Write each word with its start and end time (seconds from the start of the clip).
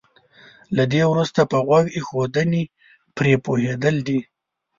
له 0.75 0.83
دې 0.91 1.01
وروسته 1.11 1.41
په 1.51 1.57
غوږ 1.65 1.85
ايښودنې 1.97 2.63
پرې 3.15 3.33
پوهېدل 3.45 3.95
دي. 4.07 4.19